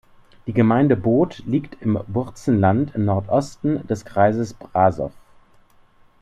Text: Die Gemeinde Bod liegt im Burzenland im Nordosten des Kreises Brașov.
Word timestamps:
Die 0.47 0.53
Gemeinde 0.53 0.95
Bod 0.97 1.43
liegt 1.45 1.79
im 1.83 1.99
Burzenland 2.07 2.95
im 2.95 3.05
Nordosten 3.05 3.85
des 3.85 4.03
Kreises 4.03 4.51
Brașov. 4.55 5.11